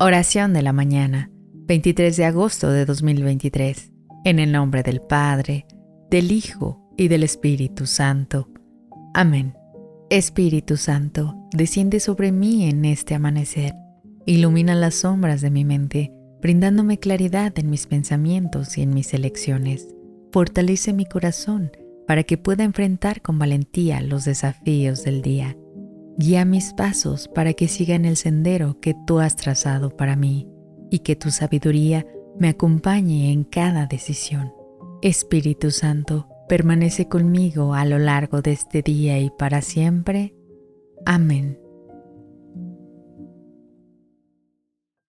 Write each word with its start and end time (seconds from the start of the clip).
Oración 0.00 0.52
de 0.52 0.62
la 0.62 0.72
mañana, 0.72 1.30
23 1.66 2.16
de 2.16 2.24
agosto 2.24 2.70
de 2.70 2.84
2023. 2.84 3.92
En 4.24 4.38
el 4.38 4.52
nombre 4.52 4.82
del 4.82 5.00
Padre, 5.00 5.66
del 6.10 6.30
Hijo 6.30 6.88
y 6.96 7.08
del 7.08 7.24
Espíritu 7.24 7.86
Santo. 7.86 8.48
Amén. 9.12 9.54
Espíritu 10.08 10.76
Santo, 10.76 11.36
desciende 11.52 12.00
sobre 12.00 12.32
mí 12.32 12.68
en 12.68 12.84
este 12.84 13.14
amanecer. 13.14 13.74
Ilumina 14.24 14.74
las 14.74 14.94
sombras 14.94 15.40
de 15.40 15.50
mi 15.50 15.64
mente, 15.64 16.12
brindándome 16.40 16.98
claridad 16.98 17.58
en 17.58 17.68
mis 17.68 17.86
pensamientos 17.86 18.78
y 18.78 18.82
en 18.82 18.94
mis 18.94 19.12
elecciones. 19.14 19.88
Fortalece 20.32 20.92
mi 20.92 21.06
corazón 21.06 21.72
para 22.06 22.22
que 22.22 22.38
pueda 22.38 22.64
enfrentar 22.64 23.20
con 23.20 23.38
valentía 23.38 24.00
los 24.00 24.24
desafíos 24.24 25.02
del 25.02 25.22
día 25.22 25.56
Guía 26.18 26.44
mis 26.44 26.72
pasos 26.72 27.28
para 27.28 27.52
que 27.52 27.68
siga 27.68 27.94
en 27.94 28.04
el 28.04 28.16
sendero 28.16 28.80
que 28.80 28.92
tú 29.06 29.20
has 29.20 29.36
trazado 29.36 29.96
para 29.96 30.16
mí 30.16 30.48
y 30.90 30.98
que 30.98 31.14
tu 31.14 31.30
sabiduría 31.30 32.04
me 32.36 32.48
acompañe 32.48 33.30
en 33.30 33.44
cada 33.44 33.86
decisión. 33.86 34.52
Espíritu 35.00 35.70
Santo, 35.70 36.28
permanece 36.48 37.06
conmigo 37.06 37.72
a 37.72 37.84
lo 37.84 37.98
largo 37.98 38.42
de 38.42 38.50
este 38.50 38.82
día 38.82 39.20
y 39.20 39.30
para 39.30 39.62
siempre. 39.62 40.34
Amén. 41.06 41.60